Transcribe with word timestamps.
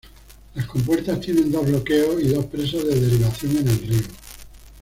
Las 0.55 0.65
compuertas 0.65 1.19
tienen 1.21 1.51
dos 1.51 1.63
bloqueos 1.63 2.23
y 2.23 2.29
dos 2.29 2.45
presas 2.45 2.83
de 2.87 2.99
derivación 3.01 3.57
en 3.57 3.67
el 3.67 3.79
río. 3.87 4.03